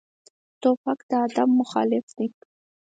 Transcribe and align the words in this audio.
توپک 0.61 0.99
د 1.09 1.11
ادب 1.25 1.49
مخالف 1.59 2.05
دی. 2.17 2.27